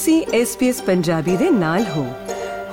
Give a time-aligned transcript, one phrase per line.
[0.00, 2.14] ਤੁਸੀਂ SBS ਪੰਜਾਬੀ ਦੇ ਨਾਲ ਹੋ।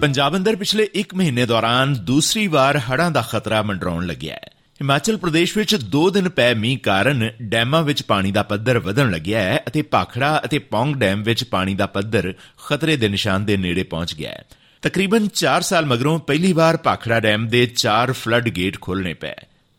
[0.00, 4.50] ਪੰਜਾਬ ਅੰਦਰ ਪਿਛਲੇ 1 ਮਹੀਨੇ ਦੌਰਾਨ ਦੂਸਰੀ ਵਾਰ ਹੜ੍ਹਾਂ ਦਾ ਖਤਰਾ ਮੰਡਰਾਉਣ ਲੱਗਿਆ ਹੈ।
[4.82, 9.42] ਹਿਮਾਚਲ ਪ੍ਰਦੇਸ਼ ਵਿੱਚ 2 ਦਿਨ ਪੈ ਮੀਂਹ ਕਾਰਨ ਡੈਮਾਂ ਵਿੱਚ ਪਾਣੀ ਦਾ ਪੱਧਰ ਵਧਣ ਲੱਗਿਆ
[9.42, 12.34] ਹੈ ਅਤੇ ਭਾਖੜਾ ਅਤੇ ਪੌਂਗ ਡੈਮ ਵਿੱਚ ਪਾਣੀ ਦਾ ਪੱਧਰ
[12.66, 14.44] ਖਤਰੇ ਦੇ ਨਿਸ਼ਾਨ ਦੇ ਨੇੜੇ ਪਹੁੰਚ ਗਿਆ ਹੈ।
[14.82, 19.34] ਤਕਰੀਬਨ 4 ਸਾਲ ਮਗਰੋਂ ਪਹਿਲੀ ਵਾਰ ਭਾਖੜਾ ਡੈਮ ਦੇ 4 ਫਲੱਡ ਗੇਟ ਖੋਲਣੇ ਪਏ।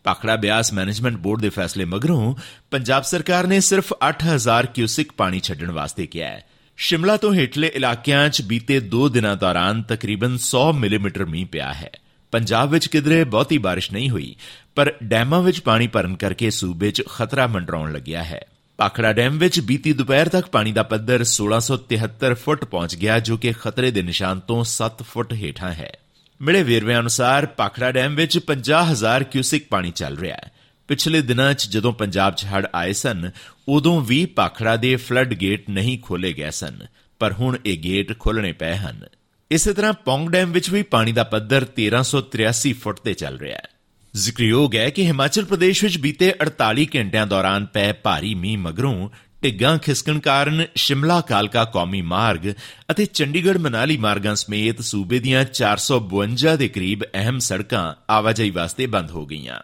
[0.06, 2.36] ਭਾਖੜਾ ਬਿਆਸ ਮੈਨੇਜਮੈਂਟ ਬੋਰਡ ਦੇ ਫੈਸਲੇ ਮਗਰੋਂ
[2.72, 6.45] ਪੰਜਾਬ ਸਰਕਾਰ ਨੇ ਸਿਰਫ 8000 ਕਿਊਸਿਕ ਪਾਣੀ ਛੱਡਣ ਵਾਸਤੇ ਕਿਹਾ ਹੈ।
[6.78, 11.92] ਸ਼ਿਮਲਾ ਤੋਂ ਹੇਠਲੇ ਇਲਾਕਿਆਂ 'ਚ ਬੀਤੇ 2 ਦਿਨਾਂ ਦੌਰਾਨ ਤਕਰੀਬਨ 100 ਮਿਲੀਮੀਟਰ ਮੀਂਹ ਪਿਆ ਹੈ।
[12.31, 14.36] ਪੰਜਾਬ ਵਿੱਚ ਕਿਧਰੇ ਬਹੁਤੀ ਬਾਰਿਸ਼ ਨਹੀਂ ਹੋਈ,
[14.76, 18.45] ਪਰ ਡੈਮਾਂ ਵਿੱਚ ਪਾਣੀ ਭਰਨ ਕਰਕੇ ਸੂਬੇ 'ਚ ਖਤਰਾ ਮੰਡਰਾਉਣ ਲੱਗਿਆ ਹੈ।
[18.78, 23.53] ਪਾਖੜਾ ਡੈਮ ਵਿੱਚ ਬੀਤੀ ਦੁਪਹਿਰ ਤੱਕ ਪਾਣੀ ਦਾ ਪੱਧਰ 1673 ਫੁੱਟ ਪਹੁੰਚ ਗਿਆ, ਜੋ ਕਿ
[23.53, 25.92] ਖਤਰੇ ਦੇ ਨਿਸ਼ਾਨ ਤੋਂ 7 ਫੁੱਟ ਹੇਠਾਂ ਹੈ।
[26.41, 30.52] ਮਿਲੇ ਵੇਰਵੇ ਅਨੁਸਾਰ ਪਾਖੜਾ ਡੈਮ ਵਿੱਚ 50000 ਕਿਊਸਿਕ ਪਾਣੀ ਚੱਲ ਰਿਹਾ ਹੈ।
[30.88, 33.31] ਪਿਛਲੇ ਦਿਨਾਂ 'ਚ ਜਦੋਂ ਪੰਜਾਬ 'ਚ ਹੜ ਆਏ ਸਨ,
[33.67, 36.80] ਉਦੋਂ ਵੀ ਪਾਖੜਾ ਦੇ ਫਲੱਡ ਗੇਟ ਨਹੀਂ ਖੋਲੇ ਗਏ ਸਨ,
[37.19, 39.05] ਪਰ ਹੁਣ ਇਹ ਗੇਟ ਖੋਲਣੇ ਪਏ ਹਨ।
[39.52, 43.70] ਇਸੇ ਤਰ੍ਹਾਂ ਪੌਂਗ ਡੈਮ ਵਿੱਚ ਵੀ ਪਾਣੀ ਦਾ ਪੱਧਰ 1383 ਫੁੱਟ ਤੇ ਚੱਲ ਰਿਹਾ ਹੈ।
[44.15, 49.10] ਜ਼ਿਕਰਯੋਗ ਹੈ ਕਿ ਹਿਮਾਚਲ ਪ੍ਰਦੇਸ਼ ਵਿੱਚ ਬੀਤੇ 48 ਘੰਟਿਆਂ ਦੌਰਾਨ ਪੈ ਭਾਰੀ ਮੀਂਹ ਮਗਰੋਂ
[49.45, 52.54] ਢਿੱਗਾਂ ਖਿਸਕਣ ਕਾਰਨ ਸ਼ਿਮਲਾ ਕਾਲਕਾ ਕੌਮੀ ਮਾਰਗ
[52.92, 59.11] ਅਤੇ ਚੰਡੀਗੜ੍ਹ ਮਨਾਲੀ ਮਾਰਗਾਂ ਸਮੇਤ ਸੂਬੇ ਦੀਆਂ 452 ਦੇ ਕਰੀਬ ਅਹਿਮ ਸੜਕਾਂ ਆਵਾਜਾਈ ਵਾਸਤੇ ਬੰਦ
[59.11, 59.60] ਹੋ ਗਈਆਂ।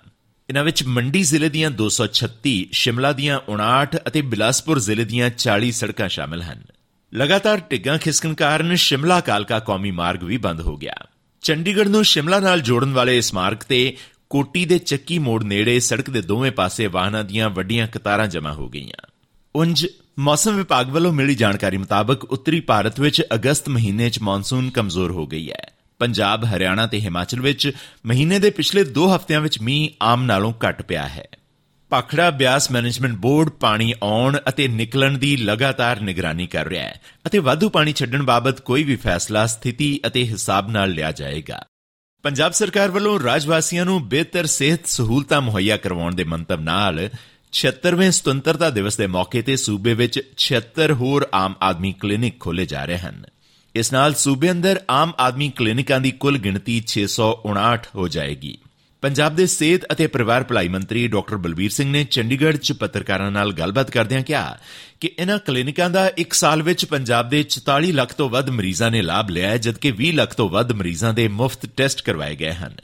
[0.50, 6.10] ਇਨ੍ਹਾਂ ਵਿੱਚ ਮੰਡੀ ਜ਼ਿਲ੍ਹੇ ਦੀਆਂ 236 ਸ਼ਿਮਲਾ ਦੀਆਂ 59 ਅਤੇ ਬਿਲਾਸਪੁਰ ਜ਼ਿਲ੍ਹੇ ਦੀਆਂ 40 ਸੜਕਾਂ
[6.10, 6.62] ਸ਼ਾਮਲ ਹਨ।
[7.16, 10.96] ਲਗਾਤਾਰ ਢਿੱਗਾਂ ਖਿਸਕਣ ਕਾਰਨ ਸ਼ਿਮਲਾ ਕਾਲਕਾ ਕੌਮੀ ਮਾਰਗ ਵੀ ਬੰਦ ਹੋ ਗਿਆ।
[11.42, 13.98] ਚੰਡੀਗੜ੍ਹ ਨੂੰ ਸ਼ਿਮਲਾ ਨਾਲ ਜੋੜਨ ਵਾਲੇ ਇਸ ਮਾਰਗ ਤੇ
[14.30, 18.70] ਕੋਟੀ ਦੇ ਚੱਕੀ ਮੋੜ ਨੇੜੇ ਸੜਕ ਦੇ ਦੋਵੇਂ ਪਾਸੇ ਵਾਹਨਾਂ ਦੀਆਂ ਵੱਡੀਆਂ ਕਤਾਰਾਂ ਜਮ੍ਹਾਂ ਹੋ
[18.70, 19.08] ਗਈਆਂ।
[19.56, 19.88] ਉੰਜ
[20.20, 25.28] ਮੌਸਮ ਵਿਭਾਗ ਵੱਲੋਂ ਮਿਲੀ ਜਾਣਕਾਰੀ ਮੁਤਾਬਕ ਉੱਤਰੀ ਭਾਰਤ ਵਿੱਚ ਅਗਸਤ ਮਹੀਨੇ 'ਚ ਮੌਨਸੂਨ ਕਮਜ਼ੋਰ ਹੋ
[25.28, 27.72] ਗਈ ਹੈ। ਪੰਜਾਬ, ਹਰਿਆਣਾ ਤੇ ਹਿਮਾਚਲ ਵਿੱਚ
[28.06, 31.28] ਮਹੀਨੇ ਦੇ ਪਿਛਲੇ 2 ਹਫ਼ਤਿਆਂ ਵਿੱਚ ਮੀਂਹ ਆਮ ਨਾਲੋਂ ਘੱਟ ਪਿਆ ਹੈ।
[31.90, 37.40] ਪਾਖੜਾ ਬਿਆਸ ਮੈਨੇਜਮੈਂਟ ਬੋਰਡ ਪਾਣੀ ਆਉਣ ਅਤੇ ਨਿਕਲਣ ਦੀ ਲਗਾਤਾਰ ਨਿਗਰਾਨੀ ਕਰ ਰਿਹਾ ਹੈ ਅਤੇ
[37.40, 41.66] ਵਾਧੂ ਪਾਣੀ ਛੱਡਣ ਬਾਬਤ ਕੋਈ ਵੀ ਫੈਸਲਾ ਸਥਿਤੀ ਅਤੇ ਹਿਸਾਬ ਨਾਲ ਲਿਆ ਜਾਏਗਾ।
[42.24, 47.10] ਪੰਜਾਬ ਸਰਕਾਰ ਵੱਲੋਂ ਰਾਜ ਵਾਸੀਆਂ ਨੂੰ ਬਿਹਤਰ ਸਿਹਤ ਸਹੂਲਤਾਂ ਮੁਹੱਈਆ ਕਰਵਾਉਣ ਦੇ ਮੰਤਵ ਨਾਲ
[47.54, 52.86] 76ਵੇਂ ਸੁਤੰਤਰਤਾ ਦਿਵਸ ਦੇ ਮੌਕੇ ਤੇ ਸੂਬੇ ਵਿੱਚ 76 ਹੋਰ ਆਮ ਆਦਮੀ ਕਲੀਨਿਕ ਖੋਲੇ ਜਾ
[52.86, 53.26] ਰਹੇ ਹਨ।
[53.76, 58.58] ਇਸ ਨਾਲ ਸੂਬੇ ਅੰਦਰ ਆਮ ਆਦਮੀ ਕਲੀਨਿਕਾਂ ਦੀ ਕੁੱਲ ਗਿਣਤੀ 659 ਹੋ ਜਾਏਗੀ।
[59.02, 63.54] ਪੰਜਾਬ ਦੇ ਸਿਹਤ ਅਤੇ ਪਰਿਵਾਰ ਭਲਾਈ ਮੰਤਰੀ ਡਾਕਟਰ ਬਲਬੀਰ ਸਿੰਘ ਨੇ ਚੰਡੀਗੜ੍ਹ 'ਚ ਪੱਤਰਕਾਰਾਂ ਨਾਲ
[63.54, 64.58] ਗੱਲਬਾਤ ਕਰਦਿਆਂ ਕਿਹਾ
[65.00, 69.02] ਕਿ ਇਨ੍ਹਾਂ ਕਲੀਨਿਕਾਂ ਦਾ 1 ਸਾਲ ਵਿੱਚ ਪੰਜਾਬ ਦੇ 44 ਲੱਖ ਤੋਂ ਵੱਧ ਮਰੀਜ਼ਾਂ ਨੇ
[69.02, 72.76] ਲਾਭ ਲਿਆ ਹੈ, ਜਦਕਿ 20 ਲੱਖ ਤੋਂ ਵੱਧ ਮਰੀਜ਼ਾਂ ਦੇ ਮੁਫਤ ਟੈਸਟ ਕਰਵਾਏ ਗਏ ਹਨ।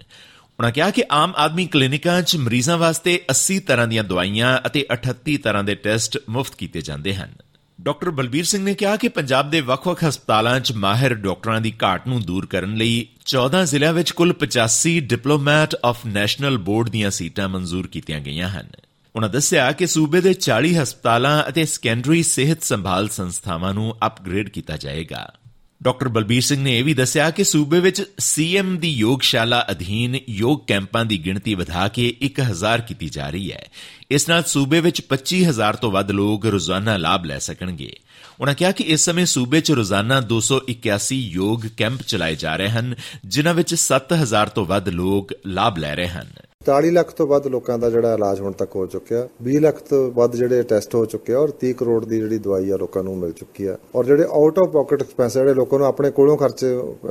[0.59, 5.37] ਉਨ੍ਹਾਂ ਕਿਹਾ ਕਿ ਆਮ ਆਦਮੀ ਕਲੀਨਿਕਾਂ 'ਚ ਮਰੀਜ਼ਾਂ ਵਾਸਤੇ 80 ਤਰ੍ਹਾਂ ਦੀਆਂ ਦਵਾਈਆਂ ਅਤੇ 38
[5.37, 7.33] ਤਰ੍ਹਾਂ ਦੇ ਟੈਸਟ ਮੁਫਤ ਕੀਤੇ ਜਾਂਦੇ ਹਨ।
[7.81, 12.07] ਡਾਕਟਰ ਬਲਬੀਰ ਸਿੰਘ ਨੇ ਕਿਹਾ ਕਿ ਪੰਜਾਬ ਦੇ ਵੱਖ-ਵੱਖ ਹਸਪਤਾਲਾਂ 'ਚ ਮਾਹਿਰ ਡਾਕਟਰਾਂ ਦੀ ਘਾਟ
[12.07, 17.49] ਨੂੰ ਦੂਰ ਕਰਨ ਲਈ 14 ਜ਼ਿਲ੍ਹਿਆਂ ਵਿੱਚ ਕੁੱਲ 85 ਡਿਪਲੋਮੈਟ ਆਫ ਨੈਸ਼ਨਲ ਬੋਰਡ ਦੀਆਂ ਸੀਟਾਂ
[17.49, 18.67] ਮਨਜ਼ੂਰ ਕੀਤੀਆਂ ਗਈਆਂ ਹਨ।
[19.15, 24.77] ਉਨ੍ਹਾਂ ਦੱਸਿਆ ਕਿ ਸੂਬੇ ਦੇ 40 ਹਸਪਤਾਲਾਂ ਅਤੇ ਸੈਕੰਡਰੀ ਸਿਹਤ ਸੰਭਾਲ ਸੰਸਥਾਵਾਂ ਨੂੰ ਅਪਗ੍ਰੇਡ ਕੀਤਾ
[24.77, 25.33] ਜਾਏਗਾ।
[25.83, 30.59] ਡਾਕਟਰ ਬਲਬੀਰ ਸਿੰਘ ਨੇ ਇਹ ਵੀ ਦੱਸਿਆ ਕਿ ਸੂਬੇ ਵਿੱਚ ਸੀਐਮ ਦੀ ਯੋਗਸ਼ਾਲਾ ਅਧੀਨ ਯੋਗ
[30.67, 33.67] ਕੈਂਪਾਂ ਦੀ ਗਿਣਤੀ ਵਧਾ ਕੇ 1000 ਕੀਤੀ ਜਾ ਰਹੀ ਹੈ।
[34.11, 37.95] ਇਸ ਨਾਲ ਸੂਬੇ ਵਿੱਚ 25000 ਤੋਂ ਵੱਧ ਲੋਕ ਰੋਜ਼ਾਨਾ ਲਾਭ ਲੈ ਸਕਣਗੇ।
[38.39, 42.95] ਉਨ੍ਹਾਂ ਕਿਹਾ ਕਿ ਇਸ ਸਮੇਂ ਸੂਬੇ 'ਚ ਰੋਜ਼ਾਨਾ 281 ਯੋਗ ਕੈਂਪ ਚਲਾਏ ਜਾ ਰਹੇ ਹਨ,
[43.25, 46.27] ਜਿਨ੍ਹਾਂ ਵਿੱਚ 7000 ਤੋਂ ਵੱਧ ਲੋਕ ਲਾਭ ਲੈ ਰਹੇ ਹਨ।
[46.67, 49.99] 40 ਲੱਖ ਤੋਂ ਵੱਧ ਲੋਕਾਂ ਦਾ ਜਿਹੜਾ ਇਲਾਜ ਹੁਣ ਤੱਕ ਹੋ ਚੁੱਕਿਆ। 20 ਲੱਖ ਤੋਂ
[50.11, 53.15] ਵੱਧ ਜਿਹੜੇ ਟੈਸਟ ਹੋ ਚੁੱਕੇ ਆ ਔਰ 30 ਕਰੋੜ ਦੀ ਜਿਹੜੀ ਦਵਾਈ ਆ ਲੋਕਾਂ ਨੂੰ
[53.17, 56.65] ਮਿਲ ਚੁੱਕੀ ਆ। ਔਰ ਜਿਹੜੇ ਆਊਟ ਆਫ ਪਾਕਟ ਐਕਸਪੈਂਸ ਜਿਹੜੇ ਲੋਕਾਂ ਨੂੰ ਆਪਣੇ ਕੋਲੋਂ ਖਰਚ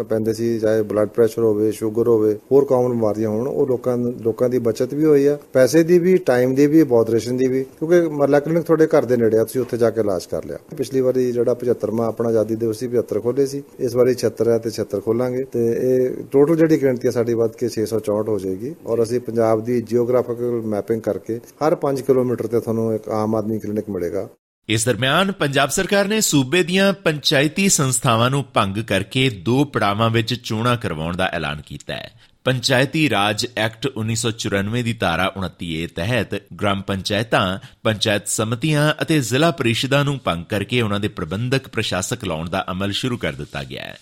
[0.09, 4.49] ਪੈਂਦੇ ਸੀ, ਚਾਹੇ ਬਲੱਡ ਪ੍ਰੈਸ਼ਰ ਹੋਵੇ ਸ਼ੂਗਰ ਹੋਵੇ, ਹੋਰ ਕਾਮਨ ਬਿਮਾਰੀਆਂ ਹੋਣ, ਉਹ ਲੋਕਾਂ ਲੋਕਾਂ
[4.49, 8.01] ਦੀ ਬਚਤ ਵੀ ਹੋਈ ਆ। ਪੈਸੇ ਦੀ ਵੀ ਟਾਈਮ ਦੀ ਵੀ ਬੋਦਰੇਸ਼ਨ ਦੀ ਵੀ, ਕਿਉਂਕਿ
[8.09, 11.01] ਮਰਲਾ ਕਲੀਨਿਕ ਤੁਹਾਡੇ ਘਰ ਦੇ ਨੇੜੇ ਆ, ਤੁਸੀਂ ਉੱਥੇ ਜਾ ਕੇ ਇਲਾਜ ਕਰ ਲਿਆ। ਪਿਛਲੀ
[11.01, 14.71] ਵਾਰੀ ਜਿਹੜਾ 75ਵਾਂ ਆਪਣਾ ਆਜ਼ਾਦੀ ਦਿਵਸ ਸੀ 75 ਖੋਲੇ ਸੀ। ਇਸ ਵਾਰੀ 76 ਹੈ ਤੇ
[14.71, 19.03] 76 ਖੋਲਾਂਗੇ ਤੇ ਇਹ ਟੋਟਲ ਜਿਹੜੀ ਗਿਣਤੀ ਆ, ਸਾਡੀ ਵੱਧ ਕੇ 664 ਹੋ ਜਾਏਗੀ। ਔਰ
[19.03, 23.91] ਅਸੀਂ ਪੰਜਾਬ ਦੀ ਜੀਓਗ੍ਰਾਫਿਕਲ ਮੈਪਿੰਗ ਕਰਕੇ ਹਰ 5 ਕਿਲੋਮੀਟਰ ਤੇ ਤੁਹਾਨੂੰ ਇੱਕ ਆਮ ਆਦਮੀ ਕਲੀਨਿਕ
[23.91, 24.29] ਮਿਲੇਗਾ।
[24.69, 30.35] ਇਸ ਦਰਮਿਆਨ ਪੰਜਾਬ ਸਰਕਾਰ ਨੇ ਸੂਬੇ ਦੀਆਂ ਪੰਚਾਇਤੀ ਸੰਸਥਾਵਾਂ ਨੂੰ ਭੰਗ ਕਰਕੇ ਦੋ ਪੜਾਵਾਂ ਵਿੱਚ
[30.35, 32.11] ਚੋਣਾਂ ਕਰਵਾਉਣ ਦਾ ਐਲਾਨ ਕੀਤਾ ਹੈ।
[32.45, 40.05] ਪੰਚਾਇਤੀ ਰਾਜ ਐਕਟ 1994 ਦੀ ਧਾਰਾ 29 ਤਹਿਤ ਗ੍ਰਾਮ ਪੰਚਾਇਤਾਂ, ਪੰਚਾਇਤ ਸਮਤੀਆਂ ਅਤੇ ਜ਼ਿਲ੍ਹਾ ਪਰਿਸ਼ਦਾਂ
[40.05, 43.97] ਨੂੰ ਭੰਗ ਕਰਕੇ ਉਹਨਾਂ ਦੇ ਪ੍ਰਬੰਧਕ, ਪ੍ਰਸ਼ਾਸਕ ਲਾਉਣ ਦਾ ਅਮਲ ਸ਼ੁਰੂ ਕਰ ਦਿੱਤਾ ਗਿਆ ਹੈ।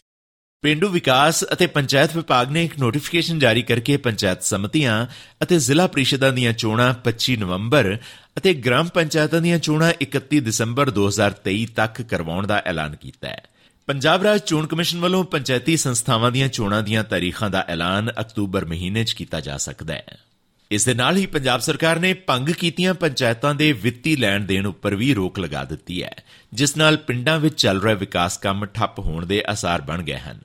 [0.64, 5.06] ਪਿੰਡੂ ਵਿਕਾਸ ਅਤੇ ਪੰਚਾਇਤ ਵਿਭਾਗ ਨੇ ਇੱਕ ਨੋਟੀਫਿਕੇਸ਼ਨ ਜਾਰੀ ਕਰਕੇ ਪੰਚਾਇਤ ਸਮਤੀਆਂ
[5.42, 7.98] ਅਤੇ ਜ਼ਿਲ੍ਹਾ ਪ੍ਰੀਸ਼ਦਾਂ ਦੀਆਂ ਚੋਣਾਂ 25 ਨਵੰਬਰ
[8.38, 13.44] ਅਤੇ ਗ੍ਰਾਮ ਪੰਚਾਇਤਾਂ ਦੀਆਂ ਚੋਣਾਂ 31 ਦਸੰਬਰ 2023 ਤੱਕ ਕਰਵਾਉਣ ਦਾ ਐਲਾਨ ਕੀਤਾ ਹੈ।
[13.86, 19.04] ਪੰਜਾਬ ਰਾਜ ਚੋਣ ਕਮਿਸ਼ਨ ਵੱਲੋਂ ਪੰਚਾਇਤੀ ਸੰਸਥਾਵਾਂ ਦੀਆਂ ਚੋਣਾਂ ਦੀਆਂ ਤਾਰੀਖਾਂ ਦਾ ਐਲਾਨ ਅਕਤੂਬਰ ਮਹੀਨੇ
[19.04, 20.18] 'ਚ ਕੀਤਾ ਜਾ ਸਕਦਾ ਹੈ।
[20.70, 24.94] ਇਸ ਦੇ ਨਾਲ ਹੀ ਪੰਜਾਬ ਸਰਕਾਰ ਨੇ ਭੰਗ ਕੀਤੀਆਂ ਪੰਚਾਇਤਾਂ ਦੇ ਵਿੱਤੀ ਲੈਣ ਦੇਣ ਉੱਪਰ
[24.94, 26.14] ਵੀ ਰੋਕ ਲਗਾ ਦਿੱਤੀ ਹੈ,
[26.52, 30.40] ਜਿਸ ਨਾਲ ਪਿੰਡਾਂ ਵਿੱਚ ਚੱਲ ਰਹੇ ਵਿਕਾਸ ਕੰਮ ਠੱਪ ਹੋਣ ਦੇ ਅਸਾਰ ਬਣ ਗਏ ਹਨ।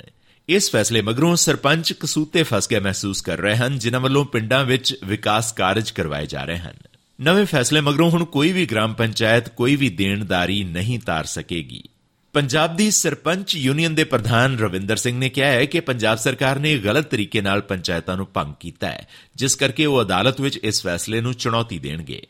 [0.49, 4.95] ਇਸ ਫੈਸਲੇ ਮਗਰੋਂ ਸਰਪੰਚ ਕਸੂਤੇ ਫਸ ਕੇ ਮਹਿਸੂਸ ਕਰ ਰਹੇ ਹਨ, ਜਿਨ੍ਹਾਂ ਵੱਲੋਂ ਪਿੰਡਾਂ ਵਿੱਚ
[5.03, 6.73] ਵਿਕਾਸ ਕਾਰਜ ਕਰਵਾਏ ਜਾ ਰਹੇ ਹਨ।
[7.21, 11.83] ਨਵੇਂ ਫੈਸਲੇ ਮਗਰੋਂ ਹੁਣ ਕੋਈ ਵੀ ਗ੍ਰਾਮ ਪੰਚਾਇਤ ਕੋਈ ਵੀ ਦੇਣਦਾਰੀ ਨਹੀਂ ਤਾਰ ਸਕੇਗੀ।
[12.33, 16.77] ਪੰਜਾਬ ਦੀ ਸਰਪੰਚ ਯੂਨੀਅਨ ਦੇ ਪ੍ਰਧਾਨ ਰਵਿੰਦਰ ਸਿੰਘ ਨੇ ਕਿਹਾ ਹੈ ਕਿ ਪੰਜਾਬ ਸਰਕਾਰ ਨੇ
[16.77, 21.21] ਗਲਤ ਤਰੀਕੇ ਨਾਲ ਪੰਚਾਇਤਾਂ ਨੂੰ ਭੰਗ ਕੀਤਾ ਹੈ, ਜਿਸ ਕਰਕੇ ਉਹ ਅਦਾਲਤ ਵਿੱਚ ਇਸ ਫੈਸਲੇ
[21.21, 22.21] ਨੂੰ ਚੁਣੌਤੀ ਦੇਣਗੇ।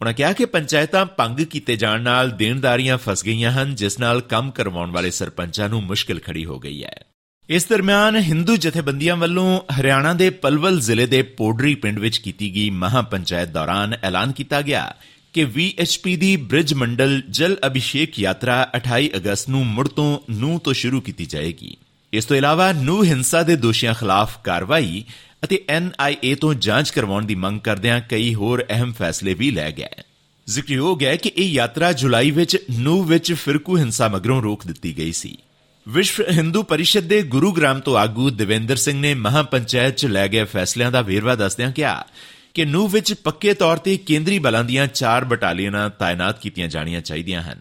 [0.00, 4.50] ਉਹਨਾਂ ਕਿਹਾ ਕਿ ਪੰਚਾਇਤਾਂ ਭੰਗ ਕੀਤੇ ਜਾਣ ਨਾਲ ਦੇਣਦਾਰੀਆਂ ਫਸ ਗਈਆਂ ਹਨ, ਜਿਸ ਨਾਲ ਕੰਮ
[4.50, 7.04] ਕਰਵਾਉਣ ਵਾਲੇ ਸਰਪੰਚਾਂ ਨੂੰ ਮੁਸ਼ਕਲ ਖੜੀ ਹੋ ਗਈ ਹੈ।
[7.48, 12.70] ਇਸ ਦਰਮਿਆਨ ਹਿੰਦੂ ਜਥੇਬੰਦੀਆਂ ਵੱਲੋਂ ਹਰਿਆਣਾ ਦੇ ਪਲਵਲ ਜ਼ਿਲ੍ਹੇ ਦੇ ਪੋਡਰੀ ਪਿੰਡ ਵਿੱਚ ਕੀਤੀ ਗਈ
[12.70, 14.94] ਮਹਾ ਪੰਚਾਇਤ ਦੌਰਾਨ ਐਲਾਨ ਕੀਤਾ ਗਿਆ।
[15.32, 20.72] ਕਿ VHP ਦੀ ਬ੍ਰਿਜ ਮੰਡਲ ਜਲ ਅਭਿਸ਼ੇਕ ਯਾਤਰਾ 28 ਅਗਸਤ ਨੂੰ ਮੁੜ ਤੋਂ ਨੂੰ ਤੋਂ
[20.72, 21.76] ਸ਼ੁਰੂ ਕੀਤੀ ਜਾਏਗੀ।
[22.12, 25.04] ਇਸ ਤੋਂ ਇਲਾਵਾ ਨੂੰ ਹਿੰਸਾ ਦੇ ਦੋਸ਼ੀਆਂ ਖਿਲਾਫ ਕਾਰਵਾਈ
[25.44, 30.02] ਅਤੇ NIA ਤੋਂ ਜਾਂਚ ਕਰਵਾਉਣ ਦੀ ਮੰਗ ਕਰਦਿਆਂ ਕਈ ਹੋਰ ਅਹਿਮ ਫੈਸਲੇ ਵੀ ਲੈ ਗਏ।
[30.46, 35.12] ਜ਼ਿਕਰਯੋਗ ਹੈ ਕਿ ਇਹ ਯਾਤਰਾ ਜੁਲਾਈ ਵਿੱਚ ਨੂੰ ਵਿੱਚ ਫਿਰਕੂ ਹਿੰਸਾ ਮਗਰੋਂ ਰੋਕ ਦਿੱਤੀ ਗਈ
[35.12, 35.36] ਸੀ।
[35.88, 40.44] ਵਿਸ਼ਵ ਹਿੰਦੂ ਪਰਿਸ਼ਦ ਦੇ ਗੁਰੂਗ੍ਰਾਮ ਤੋਂ ਆਗੂ ਦੇਵਿੰਦਰ ਸਿੰਘ ਨੇ ਮਹਾ ਪੰਚਾਇਤ 'ਚ ਲੈ ਗਏ
[40.44, 42.04] ਫੈਸਲਿਆਂ ਦਾ ਵੇਰਵਾ ਦੱਸਦਿਆਂ ਕਿਹਾ
[42.54, 47.42] ਕਿ ਨੂੰ ਵਿੱਚ ਪੱਕੇ ਤੌਰ ਤੇ ਕੇਂਦਰੀ ਬਲਾਂ ਦੀਆਂ 4 ਬਟਾਲੀਅਨਾਂ ਤਾਇਨਾਤ ਕੀਤੀਆਂ ਜਾਣੀਆਂ ਚਾਹੀਦੀਆਂ
[47.42, 47.58] ਹਨ।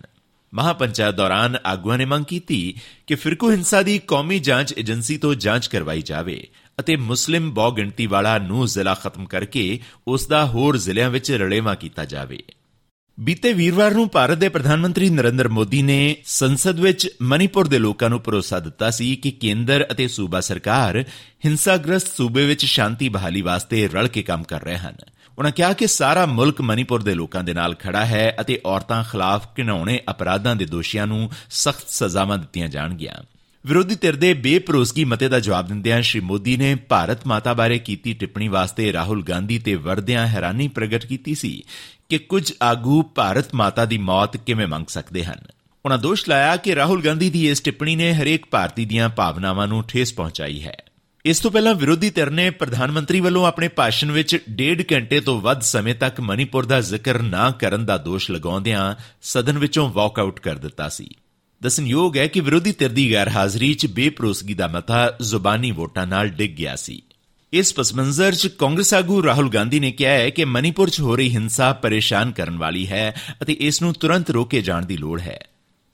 [0.54, 2.76] ਮਹਾਪੰਚਾਇਤ ਦੌਰਾਨ ਆਗੂਆਂ ਨੇ ਮੰਗ ਕੀਤੀ
[3.08, 6.48] ਕਿ ਫਿਰਕੂ ਹਿੰਸਾ ਦੀ ਕੌਮੀ ਜਾਂਚ ਏਜੰਸੀ ਤੋਂ ਜਾਂਚ ਕਰਵਾਈ ਜਾਵੇ
[6.80, 11.76] ਅਤੇ ਮੁਸਲਿਮ ਬਹੁ ਗਿਣਤੀ ਵਾਲਾ ਨੂੰ ਜ਼ਿਲ੍ਹਾ ਖਤਮ ਕਰਕੇ ਉਸ ਦਾ ਹੋਰ ਜ਼ਿਲ੍ਹਿਆਂ ਵਿੱਚ ਰਲੇਵਾ
[11.76, 12.44] ਕੀਤਾ ਜਾਵੇ।
[13.20, 18.10] ਬੀਤੇ ਵੀਰਵਾਰ ਨੂੰ ਭਾਰਤ ਦੇ ਪ੍ਰਧਾਨ ਮੰਤਰੀ ਨਰਿੰਦਰ ਮੋਦੀ ਨੇ ਸੰਸਦ ਵਿੱਚ ਮਨੀਪੁਰ ਦੇ ਲੋਕਾਂ
[18.10, 21.04] ਨੂੰ ਭਰੋਸਾ ਦਿੱਤਾ ਸੀ ਕਿ ਕੇਂਦਰ ਅਤੇ ਸੂਬਾ ਸਰਕਾਰ
[21.46, 24.96] ਹਿੰਸਾਗ੍ਰਸਤ ਸੂਬੇ ਵਿੱਚ ਸ਼ਾਂਤੀ ਬਹਾਲੀ ਵਾਸਤੇ ਰਲ ਕੇ ਕੰਮ ਕਰ ਰਹੇ ਹਨ।
[25.38, 29.48] ਉਹਨਾਂ ਕਿਹਾ ਕਿ ਸਾਰਾ ਮੁਲਕ ਮਨੀਪੁਰ ਦੇ ਲੋਕਾਂ ਦੇ ਨਾਲ ਖੜਾ ਹੈ ਅਤੇ ਔਰਤਾਂ ਖਿਲਾਫ
[29.58, 33.24] ਘਿਨਾਉਣੇ ਅਪਰਾਧਾਂ ਦੇ ਦੋਸ਼ੀਆਂ ਨੂੰ ਸਖਤ ਸਜ਼ਾਵਾਂ ਦਿੱਤੀਆਂ ਜਾਣਗੀਆਂ।
[33.68, 38.14] ਵਿਰੋਧੀ ਧਿਰ ਦੇ ਬੇਪਰੋਸਗੀ ਮਤੇ ਦਾ ਜਵਾਬ ਦਿੰਦਿਆਂ ਸ਼੍ਰੀ ਮੋਦੀ ਨੇ ਭਾਰਤ ਮਾਤਾ ਬਾਰੇ ਕੀਤੀ
[38.14, 41.64] ਟਿੱਪਣੀ ਵਾਸਤੇ ਰਾਹੁਲ ਗਾਂਧੀ ਤੇ ਵਰਦਿਆਂ ਹੈਰਾਨੀ ਪ੍ਰਗਟ ਕੀਤੀ ਸੀ
[42.10, 45.40] ਕਿ ਕੁਝ ਆਗੂ ਭਾਰਤ ਮਾਤਾ ਦੀ ਮੌਤ ਕਿਵੇਂ ਮੰਗ ਸਕਦੇ ਹਨ।
[45.86, 49.84] ਉਹਨਾਂ ਦੋਸ਼ ਲਾਇਆ ਕਿ ਰਾਹੁਲ ਗਾਂਧੀ ਦੀ ਇਸ ਟਿੱਪਣੀ ਨੇ ਹਰੇਕ ਭਾਰਤੀ ਦੀਆਂ ਭਾਵਨਾਵਾਂ ਨੂੰ
[49.84, 50.78] ਠੇਸ ਪਹੁੰਚਾਈ ਹੈ।
[51.26, 55.42] ਇਸ ਤੋਂ ਪਹਿਲਾਂ ਵਿਰੋਧੀ ਧਿਰ ਨੇ ਪ੍ਰਧਾਨ ਮੰਤਰੀ ਵੱਲੋਂ ਆਪਣੇ ਭਾਸ਼ਣ ਵਿੱਚ ਡੇਢ ਘੰਟੇ ਤੋਂ
[55.42, 60.56] ਵੱਧ ਸਮੇਂ ਤੱਕ ਮਨੀਪੁਰ ਦਾ ਜ਼ਿਕਰ ਨਾ ਕਰਨ ਦਾ ਦੋਸ਼ ਲਗਾਉਂਦਿਆਂ ਸਦਨ ਵਿੱਚੋਂ ਵਾਕਆਊਟ ਕਰ
[60.56, 61.10] ਦਿੱਤਾ ਸੀ।
[61.62, 66.30] ਦਸਨਯੋਗ ਹੈ ਕਿ ਵਿਰੋਧੀ ਧਿਰ ਦੀ ਗੈਰ ਹਾਜ਼ਰੀ 'ਚ ਬੇਪਰੋਸਗੀ ਦਾ ਮਤਾ ਜ਼ੁਬਾਨੀ ਵੋਟਾਂ ਨਾਲ
[66.30, 67.02] ਡਿੱਗ ਗਿਆ ਸੀ।
[67.54, 71.30] ਇਸ ਪਸਮੰਜ਼ਰ 'ਚ ਕਾਂਗਰਸ ਆਗੂ ਰਾਹੁਲ ਗਾਂਧੀ ਨੇ ਕਿਹਾ ਹੈ ਕਿ ਮਨੀਪੁਰ 'ਚ ਹੋ ਰਹੀ
[71.30, 75.40] ਹਿੰਸਾ ਪਰੇਸ਼ਾਨ ਕਰਨ ਵਾਲੀ ਹੈ ਅਤੇ ਇਸ ਨੂੰ ਤੁਰੰਤ ਰੋਕੇ ਜਾਣ ਦੀ ਲੋੜ ਹੈ।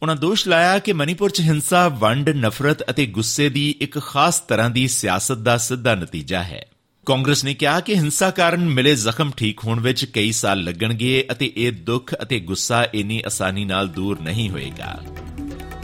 [0.02, 4.70] ਉਹਨਾਂ ਦੋਸ਼ ਲਾਇਆ ਕਿ ਮਨੀਪੁਰ 'ਚ ਹਿੰਸਾ, ਵੰਡ, ਨਫ਼ਰਤ ਅਤੇ ਗੁੱਸੇ ਦੀ ਇੱਕ ਖਾਸ ਤਰ੍ਹਾਂ
[4.70, 6.66] ਦੀ ਸਿਆਸਤ ਦਾ ਸਿੱਧਾ ਨਤੀਜਾ ਹੈ।
[7.06, 11.54] ਕਾਂਗਰਸ ਨੇ ਕਿਹਾ ਕਿ ਹਿੰਸਾ ਕਾਰਨ ਮਿਲੇ ਜ਼ਖਮ ਠੀਕ ਹੋਣ ਵਿੱਚ ਕਈ ਸਾਲ ਲੱਗਣਗੇ ਅਤੇ
[11.58, 15.04] ਇਹ ਦੁੱਖ ਅਤੇ ਗੁੱਸਾ ਇੰਨੀ ਆਸਾਨੀ ਨਾਲ ਦੂਰ ਨਹੀਂ ਹੋਏਗਾ।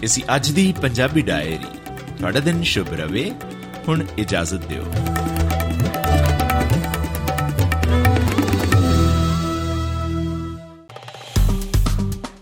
[0.03, 3.31] ਇਸੀ ਅੱਜ ਦੀ ਪੰਜਾਬੀ ਡਾਇਰੀ। ਤੁਹਾਡਾ ਦਿਨ ਸ਼ੁਭ ਰਵੇ।
[3.87, 4.83] ਹੁਣ ਇਜਾਜ਼ਤ ਦਿਓ।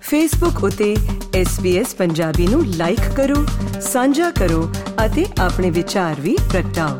[0.01, 0.98] ਫੇਸਬੁੱਕ ਉਤੇ
[1.42, 3.46] SBS ਪੰਜਾਬੀ ਨੂੰ ਲਾਈਕ ਕਰੋ,
[3.82, 4.74] ਸਾਂਝਾ ਕਰੋ
[5.06, 7.00] ਅਤੇ ਆਪਣੇ ਵਿਚਾਰ ਵੀ ਪ੍ਰਗਟਾਓ।